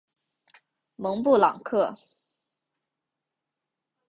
[0.95, 1.95] 蒙布朗克。